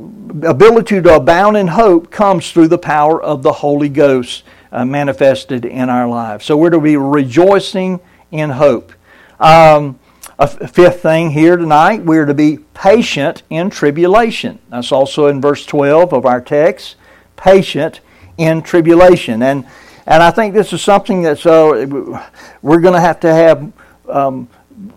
[0.48, 5.64] ability to abound in hope comes through the power of the Holy Ghost uh, manifested
[5.64, 6.44] in our lives.
[6.44, 8.92] So we're to be rejoicing in hope.
[9.40, 9.98] Um,
[10.38, 14.58] a fifth thing here tonight, we're to be patient in tribulation.
[14.70, 16.96] That's also in verse 12 of our text.
[17.36, 18.00] Patient
[18.38, 19.42] in tribulation.
[19.42, 19.66] And,
[20.06, 22.26] and I think this is something that uh,
[22.62, 23.72] we're going to have to have
[24.08, 24.48] um,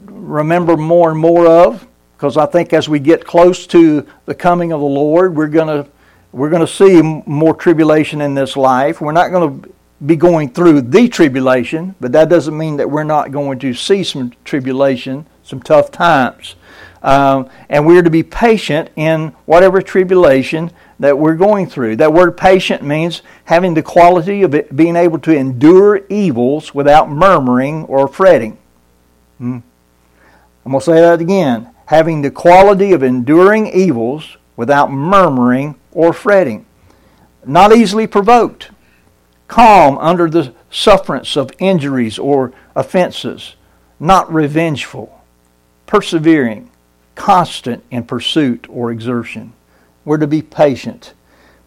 [0.05, 4.71] remember more and more of because I think as we get close to the coming
[4.71, 5.89] of the Lord, we're going to
[6.31, 8.99] we're going to see more tribulation in this life.
[8.99, 9.73] We're not going to
[10.05, 14.03] be going through the tribulation, but that doesn't mean that we're not going to see
[14.03, 16.55] some tribulation, some tough times.
[17.01, 21.97] Um, and we're to be patient in whatever tribulation that we're going through.
[21.97, 27.85] That word patient means having the quality of being able to endure evils without murmuring
[27.85, 28.57] or fretting.
[29.37, 29.59] Hmm.
[30.65, 31.69] I'm going to say that again.
[31.87, 36.65] Having the quality of enduring evils without murmuring or fretting.
[37.45, 38.71] Not easily provoked
[39.47, 43.55] calm under the sufferance of injuries or offenses,
[43.99, 45.21] not revengeful,
[45.85, 46.69] persevering,
[47.15, 49.53] constant in pursuit or exertion.
[50.03, 51.13] We're to be patient.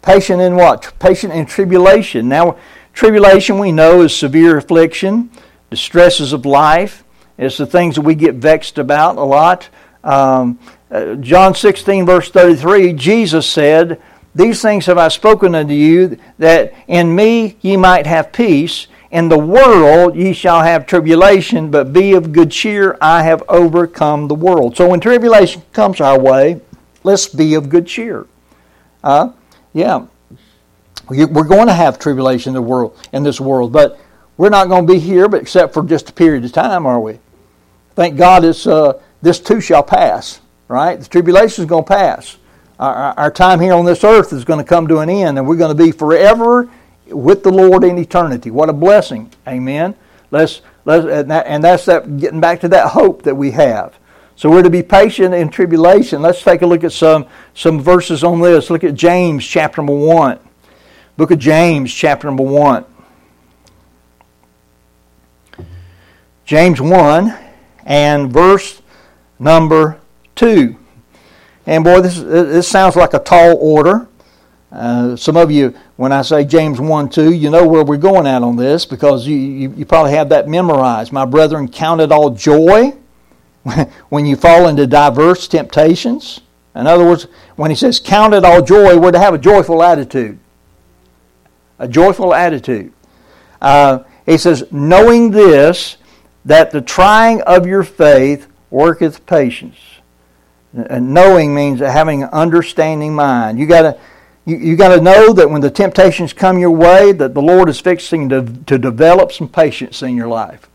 [0.01, 0.93] Patient in what?
[0.99, 2.29] Patient in tribulation.
[2.29, 2.57] Now,
[2.93, 5.29] tribulation we know is severe affliction,
[5.69, 7.03] distresses of life.
[7.37, 9.69] It's the things that we get vexed about a lot.
[10.03, 10.59] Um,
[10.89, 14.01] uh, John 16, verse 33, Jesus said,
[14.35, 18.87] these things have I spoken unto you, that in me ye might have peace.
[19.11, 22.95] In the world ye shall have tribulation, but be of good cheer.
[23.01, 24.77] I have overcome the world.
[24.77, 26.61] So when tribulation comes our way,
[27.03, 28.27] let's be of good cheer.
[29.03, 29.31] Uh,
[29.73, 30.05] yeah,
[31.09, 33.99] we're going to have tribulation in the world in this world, but
[34.37, 36.99] we're not going to be here, but except for just a period of time, are
[36.99, 37.17] we?
[37.95, 40.41] Thank God, it's, uh, this too shall pass.
[40.67, 40.99] Right?
[40.99, 42.37] The tribulation is going to pass
[42.79, 45.47] our, our time here on this earth is going to come to an end, and
[45.47, 46.69] we're going to be forever
[47.07, 48.51] with the Lord in eternity.
[48.51, 49.31] What a blessing.
[49.47, 49.95] Amen.
[50.31, 53.97] Let's, let's and, that, and that's that getting back to that hope that we have.
[54.35, 56.21] So we're to be patient in tribulation.
[56.21, 58.69] Let's take a look at some, some verses on this.
[58.69, 60.39] Look at James chapter number 1.
[61.17, 62.85] Book of James chapter number 1.
[66.45, 67.37] James 1
[67.85, 68.78] and verse
[69.39, 69.99] number
[70.35, 70.75] 2.
[71.65, 74.07] And boy, this, this sounds like a tall order.
[74.71, 78.27] Uh, some of you, when I say James 1 2, you know where we're going
[78.27, 81.11] at on this because you, you, you probably have that memorized.
[81.11, 82.93] My brethren, count it all joy
[84.09, 86.41] when you fall into diverse temptations.
[86.75, 89.81] In other words, when he says count it all joy, we're to have a joyful
[89.81, 90.37] attitude.
[91.79, 92.93] A joyful attitude.
[93.61, 95.97] Uh, he says, knowing this,
[96.45, 99.77] that the trying of your faith worketh patience.
[100.73, 103.59] And knowing means having an understanding mind.
[103.59, 103.99] You got to
[104.45, 107.69] you, you got to know that when the temptations come your way, that the Lord
[107.69, 110.67] is fixing to, to develop some patience in your life.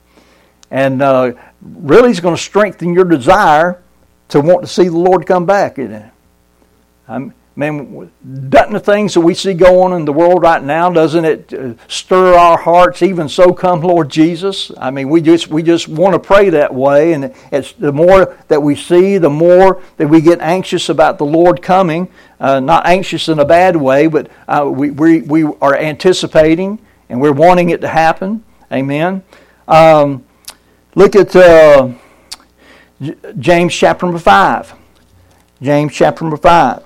[0.70, 3.82] And uh, really, He's going to strengthen your desire
[4.28, 5.78] to want to see the Lord come back.
[5.78, 6.04] It?
[7.08, 8.10] I'm, Man,
[8.50, 11.54] doesn't the things that we see going on in the world right now, doesn't it
[11.54, 13.00] uh, stir our hearts?
[13.00, 14.72] Even so, come Lord Jesus.
[14.76, 18.36] I mean, we just we just want to pray that way, and it's the more
[18.48, 22.08] that we see, the more that we get anxious about the Lord coming.
[22.40, 27.20] Uh, not anxious in a bad way, but uh, we, we we are anticipating and
[27.20, 28.42] we're wanting it to happen.
[28.72, 29.22] Amen.
[29.68, 30.24] Um,
[30.96, 31.92] look at uh,
[33.38, 34.74] James chapter number five.
[35.62, 36.82] James chapter number five.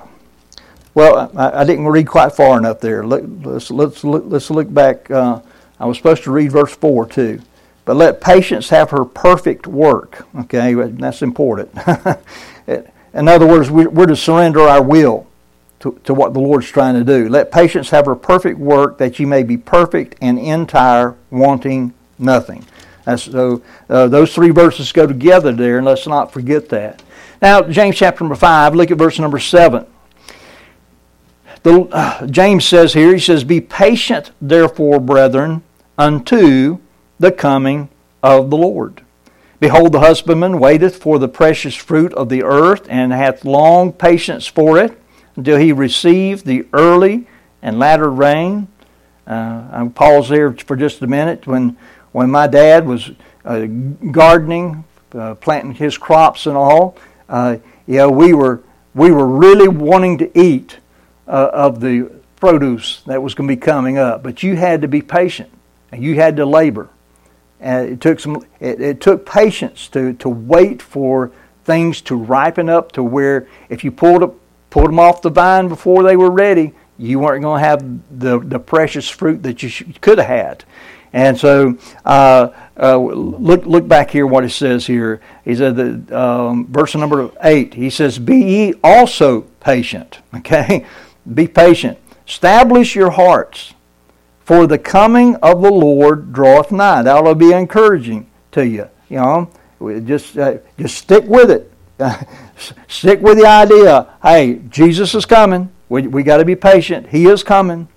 [0.98, 3.06] Well, I, I, didn't read quite far enough there.
[3.06, 5.08] Let, us let's look, let's look back.
[5.08, 5.40] Uh,
[5.78, 7.40] I was supposed to read verse four too,
[7.84, 10.26] but let patience have her perfect work.
[10.40, 11.70] Okay, that's important.
[12.66, 15.28] In other words, we're to surrender our will
[15.78, 17.28] to, to what the Lord's trying to do.
[17.28, 22.66] Let patience have her perfect work, that you may be perfect and entire, wanting nothing.
[23.04, 27.04] That's, so uh, those three verses go together there, and let's not forget that.
[27.40, 28.74] Now, James chapter number five.
[28.74, 29.86] Look at verse number seven
[31.62, 35.62] the, uh, James says here, he says, Be patient, therefore, brethren,
[35.96, 36.78] unto
[37.18, 37.88] the coming
[38.22, 39.02] of the Lord.
[39.60, 44.46] Behold, the husbandman waiteth for the precious fruit of the earth, and hath long patience
[44.46, 44.96] for it,
[45.34, 47.26] until he receive the early
[47.60, 48.68] and latter rain.
[49.26, 51.46] Uh, I'll pause there for just a minute.
[51.46, 51.76] When,
[52.12, 53.10] when my dad was
[53.44, 56.96] uh, gardening, uh, planting his crops and all,
[57.28, 58.62] uh, you we were,
[58.94, 60.78] we were really wanting to eat
[61.28, 64.22] uh, of the produce that was going to be coming up.
[64.22, 65.50] But you had to be patient
[65.92, 66.88] and you had to labor.
[67.60, 68.44] And it took some.
[68.60, 71.32] It, it took patience to to wait for
[71.64, 74.34] things to ripen up to where if you pulled up,
[74.70, 78.38] pulled them off the vine before they were ready, you weren't going to have the
[78.38, 80.64] the precious fruit that you could have had.
[81.12, 84.26] And so, uh, uh, look look back here.
[84.26, 85.20] What it says here.
[85.44, 87.74] He said that um, verse number eight.
[87.74, 90.86] He says, "Be ye also patient." Okay,
[91.34, 91.98] be patient.
[92.26, 93.74] Establish your hearts,
[94.44, 97.02] for the coming of the Lord draweth nigh.
[97.02, 98.88] That will be encouraging to you.
[99.08, 99.50] You know,
[100.04, 101.72] just uh, just stick with it.
[102.88, 104.08] stick with the idea.
[104.22, 105.70] Hey, Jesus is coming.
[105.88, 107.08] We we got to be patient.
[107.08, 107.88] He is coming.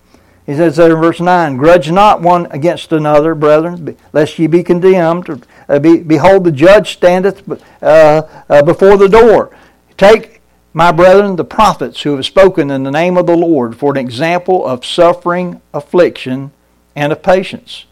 [0.45, 4.63] He says there in verse 9, Grudge not one against another, brethren, lest ye be
[4.63, 5.47] condemned.
[5.69, 7.47] Uh, be, behold, the judge standeth
[7.81, 9.55] uh, uh, before the door.
[9.97, 10.40] Take
[10.73, 13.97] my brethren, the prophets who have spoken in the name of the Lord for an
[13.97, 16.51] example of suffering, affliction,
[16.95, 17.85] and of patience.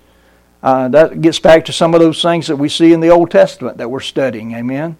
[0.61, 3.31] Uh, that gets back to some of those things that we see in the Old
[3.31, 4.53] Testament that we're studying.
[4.53, 4.97] Amen.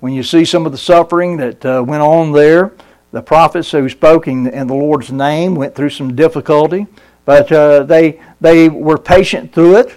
[0.00, 2.72] When you see some of the suffering that uh, went on there,
[3.10, 6.86] the prophets who spoke in, in, the Lord's name went through some difficulty,
[7.24, 9.94] but uh, they they were patient through it.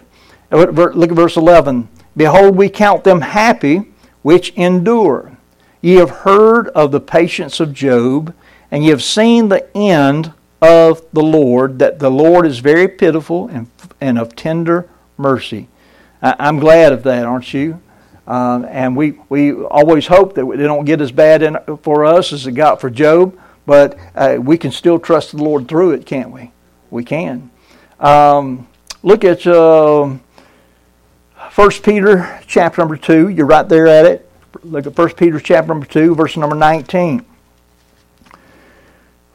[0.51, 1.89] Look at verse 11.
[2.15, 5.36] Behold, we count them happy which endure.
[5.81, 8.33] Ye have heard of the patience of Job,
[8.71, 13.47] and ye have seen the end of the Lord, that the Lord is very pitiful
[13.47, 13.69] and,
[14.01, 15.67] and of tender mercy.
[16.21, 17.81] I, am glad of that, aren't you?
[18.27, 22.33] Uh, and we, we always hope that they don't get as bad in, for us
[22.33, 26.05] as it got for Job, but uh, we can still trust the Lord through it,
[26.05, 26.51] can't we?
[26.89, 27.51] We can.
[27.99, 28.67] Um,
[29.03, 30.17] look at uh,
[31.55, 33.29] 1 Peter chapter number 2.
[33.29, 34.26] You're right there at it.
[34.63, 37.25] Look at 1 Peter chapter number 2, verse number 19.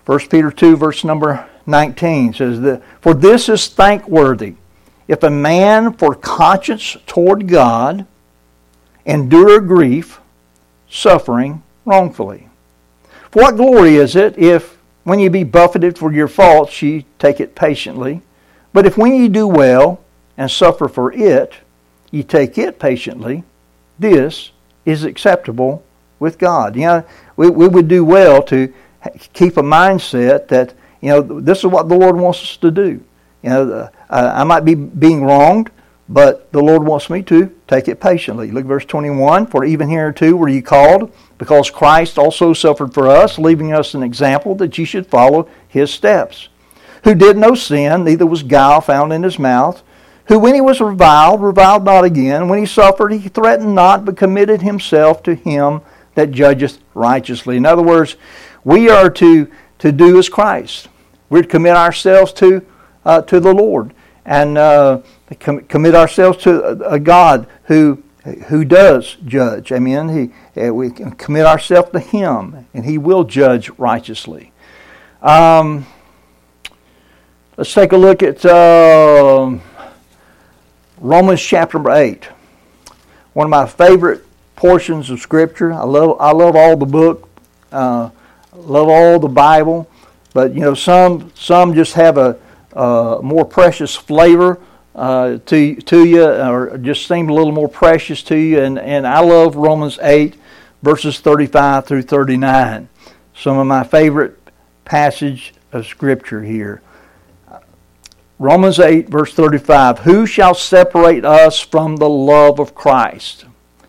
[0.04, 4.54] 1 Peter 2, verse number 19 says that, For this is thankworthy,
[5.08, 8.06] if a man for conscience toward God
[9.04, 10.20] endure grief,
[10.88, 12.48] suffering wrongfully.
[13.30, 17.40] For what glory is it if, when you be buffeted for your faults, ye take
[17.40, 18.22] it patiently?
[18.72, 20.00] But if when ye do well
[20.36, 21.54] and suffer for it,
[22.10, 23.44] ye take it patiently,
[23.98, 24.51] this
[24.84, 25.82] is acceptable
[26.18, 26.76] with God.
[26.76, 27.04] You know,
[27.36, 28.72] we, we would do well to
[29.32, 33.02] keep a mindset that, you know, this is what the Lord wants us to do.
[33.42, 35.70] You know, uh, I might be being wronged,
[36.08, 38.50] but the Lord wants me to take it patiently.
[38.50, 39.46] Look verse 21.
[39.46, 43.94] For even here too were you called, because Christ also suffered for us, leaving us
[43.94, 46.48] an example that ye should follow his steps.
[47.04, 49.82] Who did no sin, neither was guile found in his mouth
[50.26, 52.48] who when he was reviled, reviled not again.
[52.48, 55.80] When he suffered, he threatened not, but committed himself to him
[56.14, 57.56] that judgeth righteously.
[57.56, 58.16] In other words,
[58.64, 60.88] we are to, to do as Christ.
[61.28, 62.64] We're to commit ourselves to,
[63.04, 63.94] uh, to the Lord
[64.24, 65.00] and uh,
[65.40, 68.02] com- commit ourselves to a God who
[68.46, 69.72] who does judge.
[69.72, 70.32] Amen.
[70.54, 74.52] He, uh, we commit ourselves to Him, and He will judge righteously.
[75.20, 75.86] Um,
[77.56, 79.58] let's take a look at uh,
[81.02, 82.26] Romans chapter 8.
[83.32, 84.24] One of my favorite
[84.54, 85.72] portions of Scripture.
[85.72, 87.28] I love, I love all the book,
[87.72, 88.10] uh,
[88.54, 89.90] love all the Bible,
[90.32, 92.38] but you know some some just have a,
[92.74, 94.60] a more precious flavor
[94.94, 98.60] uh, to to you, or just seem a little more precious to you.
[98.62, 100.36] And and I love Romans eight,
[100.82, 102.88] verses thirty five through thirty nine.
[103.34, 104.38] Some of my favorite
[104.84, 106.80] passage of Scripture here.
[108.42, 113.44] Romans 8, verse 35 Who shall separate us from the love of Christ?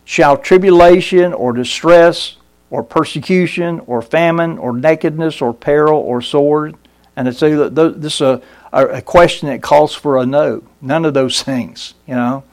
[0.05, 2.35] Shall tribulation or distress
[2.69, 6.75] or persecution or famine or nakedness or peril or sword?
[7.15, 8.41] And it's a, this is a,
[8.71, 10.61] a question that calls for a no.
[10.81, 12.43] None of those things, you know.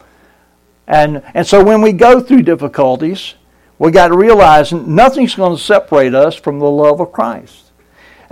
[0.87, 3.35] And, and so when we go through difficulties,
[3.79, 7.70] we got to realize nothing's going to separate us from the love of Christ.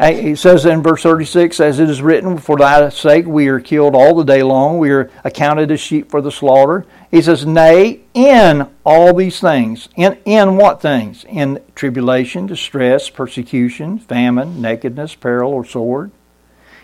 [0.01, 3.97] He says in verse 36, as it is written, For thy sake we are killed
[3.97, 6.87] all the day long, we are accounted as sheep for the slaughter.
[7.11, 9.89] He says, Nay, in all these things.
[9.97, 11.25] In, in what things?
[11.29, 16.13] In tribulation, distress, persecution, famine, nakedness, peril, or sword.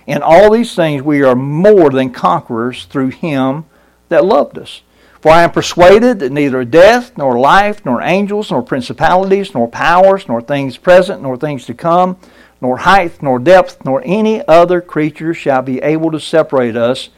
[0.08, 3.64] In all these things we are more than conquerors through him
[4.08, 4.82] that loved us.
[5.20, 10.28] For I am persuaded that neither death, nor life, nor angels, nor principalities, nor powers,
[10.28, 12.18] nor things present, nor things to come,
[12.64, 17.10] nor height, nor depth, nor any other creature shall be able to separate us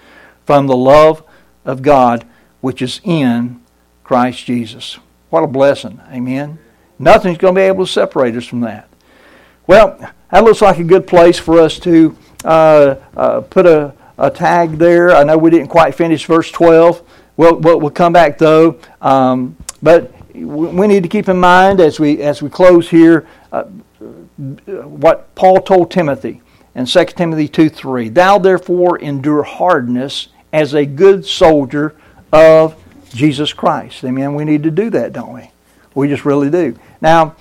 [0.45, 1.23] from the love
[1.65, 2.27] of God
[2.61, 3.61] which is in
[4.03, 4.99] Christ Jesus.
[5.31, 6.01] What a blessing.
[6.11, 6.59] Amen.
[6.99, 8.89] Nothing's going to be able to separate us from that.
[9.69, 9.97] Well,
[10.33, 14.79] that looks like a good place for us to uh, uh, put a, a, tag
[14.79, 15.15] there.
[15.15, 17.09] I know we didn't quite finish verse 12.
[17.37, 18.81] We'll, we'll, we'll come back though.
[19.01, 23.67] Um, but we need to keep in mind as we, as we close here, uh,
[24.37, 26.43] what Paul told Timothy
[26.75, 28.09] in 2 Timothy 2 3.
[28.11, 31.95] Thou therefore endure hardness as a good soldier
[32.33, 32.77] of
[33.15, 34.05] Jesus Christ.
[34.05, 34.35] Amen.
[34.35, 35.51] We need to do that, don't we?
[35.95, 36.79] We just really do.
[37.01, 37.35] Now,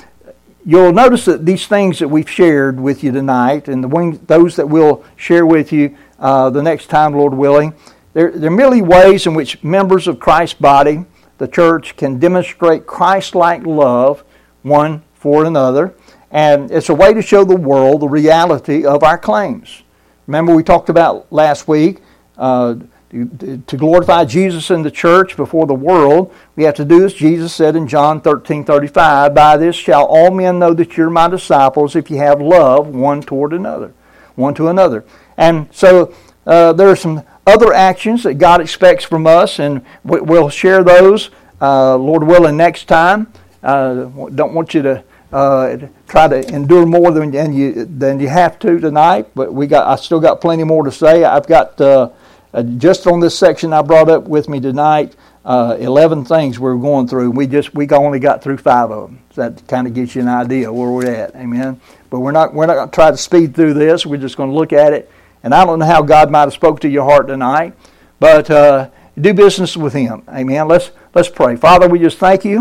[0.66, 4.70] you'll notice that these things that we've shared with you tonight, and the those that
[4.70, 7.74] we'll share with you uh, the next time, Lord willing,
[8.14, 11.04] they're, they're merely ways in which members of Christ's body,
[11.38, 14.24] the church, can demonstrate Christ like love
[14.64, 15.94] one for another
[16.36, 19.84] and it's a way to show the world the reality of our claims.
[20.28, 22.02] Remember, we talked about last week
[22.38, 22.76] uh,
[23.10, 27.56] to glorify Jesus in the church before the world, we have to do as Jesus
[27.56, 31.96] said in John 13 35 By this shall all men know that you're my disciples
[31.96, 33.94] if you have love one toward another,
[34.36, 35.06] one to another.
[35.38, 36.14] And so
[36.46, 41.30] uh, there are some other actions that God expects from us, and we'll share those,
[41.62, 43.32] uh, Lord willing, next time.
[43.64, 44.04] Uh,
[44.36, 45.04] don't want you to
[45.36, 49.28] uh, try to endure more than, than you than you have to tonight.
[49.36, 51.26] But we got I still got plenty more to say.
[51.26, 52.10] I've got uh,
[52.54, 55.18] uh, just on this section I brought up with me tonight.
[55.44, 57.32] Uh, Eleven things we're going through.
[57.32, 59.20] We just we only got through five of them.
[59.34, 61.36] So that kind of gives you an idea where we're at.
[61.36, 61.82] Amen.
[62.10, 64.06] But we're not we're not going to try to speed through this.
[64.06, 65.12] We're just going to look at it.
[65.44, 67.74] And I don't know how God might have spoke to your heart tonight,
[68.22, 70.24] but uh, do business with Him.
[70.30, 70.70] Amen.
[70.70, 71.58] Let's let's pray.
[71.58, 72.54] Father, we just thank you.